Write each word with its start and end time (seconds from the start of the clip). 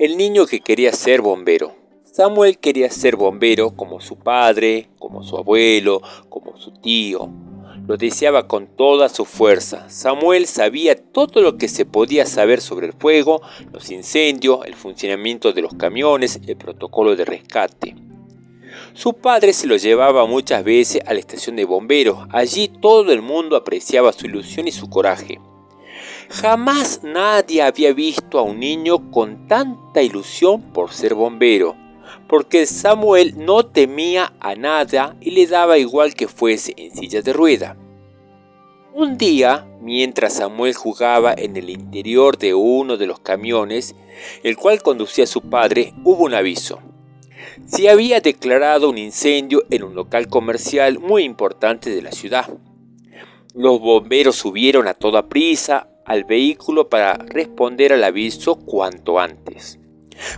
El 0.00 0.16
niño 0.16 0.46
que 0.46 0.60
quería 0.60 0.94
ser 0.94 1.20
bombero. 1.20 1.76
Samuel 2.04 2.56
quería 2.56 2.88
ser 2.88 3.16
bombero 3.16 3.76
como 3.76 4.00
su 4.00 4.16
padre, 4.16 4.88
como 4.98 5.22
su 5.22 5.36
abuelo, 5.36 6.00
como 6.30 6.56
su 6.56 6.72
tío. 6.72 7.28
Lo 7.86 7.98
deseaba 7.98 8.48
con 8.48 8.66
toda 8.66 9.10
su 9.10 9.26
fuerza. 9.26 9.90
Samuel 9.90 10.46
sabía 10.46 10.96
todo 10.96 11.42
lo 11.42 11.58
que 11.58 11.68
se 11.68 11.84
podía 11.84 12.24
saber 12.24 12.62
sobre 12.62 12.86
el 12.86 12.94
fuego, 12.94 13.42
los 13.74 13.90
incendios, 13.90 14.60
el 14.64 14.74
funcionamiento 14.74 15.52
de 15.52 15.60
los 15.60 15.74
camiones, 15.74 16.40
el 16.46 16.56
protocolo 16.56 17.14
de 17.14 17.26
rescate. 17.26 17.94
Su 18.94 19.12
padre 19.12 19.52
se 19.52 19.66
lo 19.66 19.76
llevaba 19.76 20.24
muchas 20.24 20.64
veces 20.64 21.02
a 21.04 21.12
la 21.12 21.20
estación 21.20 21.56
de 21.56 21.66
bomberos. 21.66 22.26
Allí 22.30 22.68
todo 22.68 23.12
el 23.12 23.20
mundo 23.20 23.54
apreciaba 23.54 24.14
su 24.14 24.24
ilusión 24.24 24.66
y 24.66 24.72
su 24.72 24.88
coraje. 24.88 25.38
Jamás 26.28 27.00
nadie 27.02 27.62
había 27.62 27.92
visto 27.92 28.38
a 28.38 28.42
un 28.42 28.60
niño 28.60 29.10
con 29.10 29.48
tanta 29.48 30.02
ilusión 30.02 30.62
por 30.72 30.92
ser 30.92 31.14
bombero, 31.14 31.76
porque 32.28 32.66
Samuel 32.66 33.34
no 33.36 33.66
temía 33.66 34.32
a 34.40 34.54
nada 34.54 35.16
y 35.20 35.30
le 35.30 35.46
daba 35.46 35.78
igual 35.78 36.14
que 36.14 36.28
fuese 36.28 36.74
en 36.76 36.94
silla 36.94 37.22
de 37.22 37.32
rueda. 37.32 37.76
Un 38.92 39.16
día, 39.16 39.66
mientras 39.80 40.34
Samuel 40.34 40.74
jugaba 40.74 41.32
en 41.32 41.56
el 41.56 41.70
interior 41.70 42.36
de 42.38 42.54
uno 42.54 42.96
de 42.96 43.06
los 43.06 43.20
camiones, 43.20 43.94
el 44.42 44.56
cual 44.56 44.82
conducía 44.82 45.24
a 45.24 45.28
su 45.28 45.42
padre, 45.42 45.94
hubo 46.04 46.24
un 46.24 46.34
aviso. 46.34 46.80
Se 47.66 47.88
había 47.88 48.20
declarado 48.20 48.90
un 48.90 48.98
incendio 48.98 49.64
en 49.70 49.84
un 49.84 49.94
local 49.94 50.28
comercial 50.28 50.98
muy 50.98 51.22
importante 51.22 51.90
de 51.90 52.02
la 52.02 52.12
ciudad. 52.12 52.48
Los 53.54 53.80
bomberos 53.80 54.36
subieron 54.36 54.88
a 54.88 54.94
toda 54.94 55.28
prisa 55.28 55.89
al 56.10 56.24
vehículo 56.24 56.88
para 56.88 57.14
responder 57.14 57.92
al 57.92 58.02
aviso 58.02 58.56
cuanto 58.56 59.20
antes. 59.20 59.78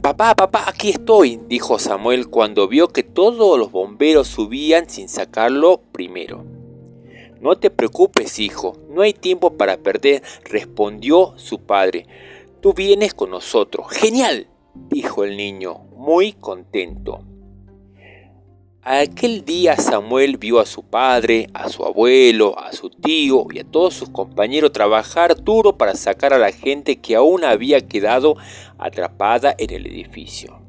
Papá, 0.00 0.34
papá, 0.34 0.64
aquí 0.66 0.88
estoy, 0.88 1.38
dijo 1.46 1.78
Samuel 1.78 2.28
cuando 2.28 2.68
vio 2.68 2.88
que 2.88 3.02
todos 3.02 3.58
los 3.58 3.70
bomberos 3.70 4.28
subían 4.28 4.88
sin 4.88 5.10
sacarlo 5.10 5.82
primero. 5.92 6.42
No 7.42 7.58
te 7.58 7.68
preocupes, 7.68 8.38
hijo, 8.38 8.78
no 8.88 9.02
hay 9.02 9.12
tiempo 9.12 9.58
para 9.58 9.76
perder, 9.76 10.22
respondió 10.44 11.34
su 11.36 11.58
padre. 11.58 12.06
Tú 12.62 12.72
vienes 12.72 13.12
con 13.12 13.28
nosotros. 13.28 13.88
Genial, 13.90 14.46
dijo 14.88 15.22
el 15.22 15.36
niño, 15.36 15.80
muy 15.94 16.32
contento. 16.32 17.20
Aquel 18.82 19.44
día 19.44 19.76
Samuel 19.76 20.36
vio 20.36 20.60
a 20.60 20.66
su 20.66 20.84
padre, 20.84 21.48
a 21.52 21.68
su 21.68 21.84
abuelo, 21.84 22.58
a 22.58 22.72
su 22.72 22.90
tío 22.90 23.46
y 23.52 23.58
a 23.58 23.64
todos 23.64 23.94
sus 23.94 24.08
compañeros 24.08 24.72
trabajar 24.72 25.42
duro 25.42 25.76
para 25.76 25.94
sacar 25.94 26.32
a 26.32 26.38
la 26.38 26.52
gente 26.52 27.00
que 27.00 27.16
aún 27.16 27.44
había 27.44 27.80
quedado 27.86 28.36
atrapada 28.78 29.54
en 29.58 29.70
el 29.72 29.86
edificio. 29.86 30.60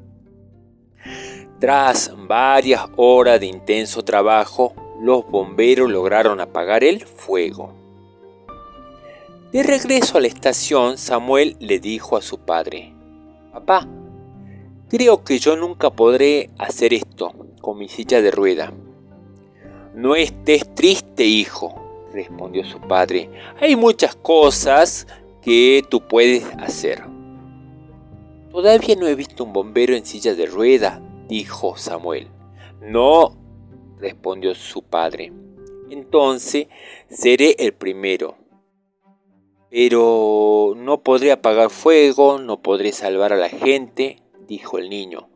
Tras 1.59 2.11
varias 2.27 2.87
horas 2.95 3.39
de 3.39 3.45
intenso 3.45 4.03
trabajo, 4.03 4.73
los 5.01 5.25
bomberos 5.27 5.89
lograron 5.89 6.41
apagar 6.41 6.83
el 6.83 7.05
fuego. 7.05 7.75
De 9.51 9.61
regreso 9.61 10.17
a 10.17 10.21
la 10.21 10.27
estación, 10.27 10.97
Samuel 10.97 11.57
le 11.59 11.79
dijo 11.79 12.17
a 12.17 12.21
su 12.21 12.39
padre, 12.39 12.93
Papá, 13.53 13.87
creo 14.89 15.23
que 15.23 15.37
yo 15.37 15.55
nunca 15.55 15.91
podré 15.91 16.49
hacer 16.57 16.93
esto 16.93 17.48
con 17.59 17.77
mi 17.77 17.87
silla 17.87 18.21
de 18.21 18.31
rueda. 18.31 18.73
No 19.93 20.15
estés 20.15 20.73
triste, 20.75 21.25
hijo, 21.25 21.75
respondió 22.13 22.63
su 22.63 22.79
padre. 22.79 23.29
Hay 23.59 23.75
muchas 23.75 24.15
cosas 24.15 25.07
que 25.41 25.83
tú 25.89 26.07
puedes 26.07 26.45
hacer. 26.57 27.03
Todavía 28.51 28.95
no 28.95 29.07
he 29.07 29.15
visto 29.15 29.43
un 29.43 29.53
bombero 29.53 29.95
en 29.95 30.05
silla 30.05 30.33
de 30.35 30.45
rueda, 30.45 31.01
dijo 31.27 31.77
Samuel. 31.77 32.27
No, 32.81 33.37
respondió 33.99 34.55
su 34.55 34.83
padre. 34.83 35.31
Entonces 35.89 36.67
seré 37.09 37.55
el 37.59 37.73
primero. 37.73 38.37
Pero 39.69 40.73
no 40.75 41.03
podré 41.03 41.31
apagar 41.31 41.69
fuego, 41.69 42.39
no 42.39 42.61
podré 42.61 42.91
salvar 42.91 43.33
a 43.33 43.37
la 43.37 43.49
gente, 43.49 44.23
dijo 44.47 44.79
el 44.79 44.89
niño. 44.89 45.29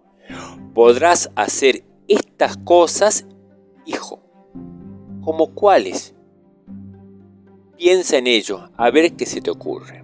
Podrás 0.74 1.30
hacer 1.36 1.84
estas 2.08 2.58
cosas, 2.58 3.25
hijo. 3.86 4.19
¿Como 5.24 5.53
cuáles? 5.53 6.14
Piensa 7.78 8.18
en 8.18 8.28
ello, 8.28 8.69
a 8.78 8.91
ver 8.91 9.14
qué 9.14 9.25
se 9.25 9.41
te 9.41 9.52
ocurre. 9.52 10.03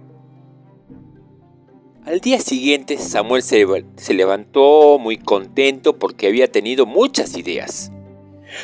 Al 2.04 2.20
día 2.20 2.40
siguiente 2.40 2.96
Samuel 2.98 3.42
se, 3.42 3.66
se 3.96 4.14
levantó 4.14 4.98
muy 4.98 5.18
contento 5.18 5.98
porque 5.98 6.26
había 6.26 6.50
tenido 6.50 6.86
muchas 6.86 7.36
ideas. 7.36 7.92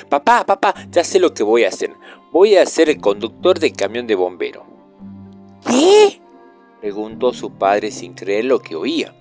Papá, 0.08 0.44
papá, 0.46 0.74
ya 0.90 1.04
sé 1.04 1.20
lo 1.20 1.34
que 1.34 1.42
voy 1.42 1.64
a 1.64 1.68
hacer. 1.68 1.92
Voy 2.32 2.56
a 2.56 2.66
ser 2.66 2.88
el 2.88 3.00
conductor 3.00 3.58
de 3.58 3.72
camión 3.72 4.06
de 4.06 4.14
bombero. 4.14 4.66
¿Qué? 5.66 6.20
preguntó 6.80 7.32
su 7.32 7.52
padre 7.52 7.90
sin 7.90 8.14
creer 8.14 8.46
lo 8.46 8.60
que 8.60 8.74
oía. 8.76 9.14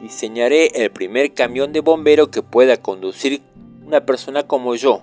Diseñaré 0.00 0.82
el 0.82 0.90
primer 0.90 1.32
camión 1.34 1.72
de 1.72 1.80
bombero 1.80 2.30
que 2.30 2.42
pueda 2.42 2.76
conducir 2.76 3.42
una 3.86 4.04
persona 4.04 4.44
como 4.44 4.74
yo. 4.74 5.02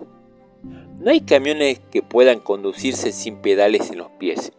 No 0.99 1.11
hay 1.11 1.21
camiones 1.21 1.79
que 1.91 2.01
puedan 2.01 2.39
conducirse 2.39 3.11
sin 3.11 3.37
pedales 3.37 3.89
en 3.89 3.99
los 3.99 4.09
pies. 4.11 4.51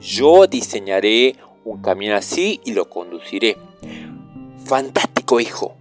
Yo 0.00 0.46
diseñaré 0.46 1.36
un 1.64 1.82
camión 1.82 2.14
así 2.14 2.60
y 2.64 2.72
lo 2.72 2.88
conduciré. 2.88 3.56
Fantástico, 4.64 5.40
hijo. 5.40 5.76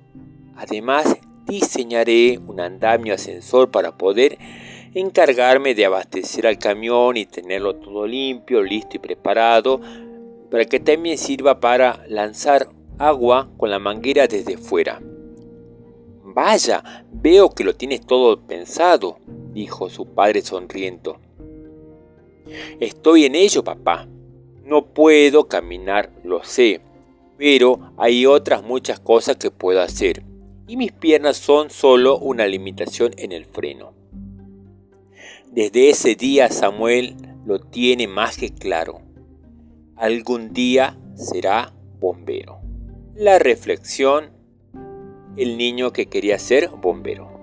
Además, 0.57 1.17
diseñaré 1.45 2.39
un 2.45 2.59
andamio 2.59 3.13
ascensor 3.13 3.71
para 3.71 3.97
poder 3.97 4.37
encargarme 4.93 5.75
de 5.75 5.85
abastecer 5.85 6.47
al 6.47 6.57
camión 6.57 7.15
y 7.17 7.25
tenerlo 7.25 7.75
todo 7.75 8.07
limpio, 8.07 8.63
listo 8.63 8.97
y 8.97 8.99
preparado, 8.99 9.79
para 10.49 10.65
que 10.65 10.79
también 10.79 11.17
sirva 11.17 11.59
para 11.59 12.05
lanzar 12.07 12.67
agua 12.99 13.49
con 13.57 13.69
la 13.69 13.79
manguera 13.79 14.27
desde 14.27 14.57
fuera. 14.57 15.01
Vaya, 16.23 17.05
veo 17.11 17.49
que 17.49 17.63
lo 17.63 17.75
tienes 17.75 18.01
todo 18.05 18.39
pensado, 18.41 19.19
dijo 19.53 19.89
su 19.89 20.05
padre 20.05 20.41
sonriendo. 20.41 21.19
Estoy 22.79 23.25
en 23.25 23.35
ello, 23.35 23.63
papá. 23.63 24.07
No 24.63 24.85
puedo 24.85 25.47
caminar, 25.47 26.11
lo 26.23 26.43
sé, 26.43 26.81
pero 27.37 27.93
hay 27.97 28.25
otras 28.25 28.63
muchas 28.63 28.99
cosas 28.99 29.37
que 29.37 29.51
puedo 29.51 29.81
hacer, 29.81 30.23
y 30.67 30.77
mis 30.77 30.91
piernas 30.91 31.37
son 31.37 31.69
solo 31.69 32.17
una 32.17 32.45
limitación 32.47 33.13
en 33.17 33.31
el 33.31 33.45
freno. 33.45 33.93
Desde 35.51 35.89
ese 35.89 36.15
día 36.15 36.49
Samuel 36.49 37.15
lo 37.45 37.59
tiene 37.59 38.07
más 38.07 38.37
que 38.37 38.49
claro. 38.49 39.01
Algún 39.95 40.53
día 40.53 40.97
será 41.15 41.73
bombero. 41.99 42.66
La 43.19 43.39
reflexión, 43.39 44.29
el 45.37 45.57
niño 45.57 45.91
que 45.91 46.05
quería 46.05 46.37
ser 46.37 46.69
bombero. 46.69 47.36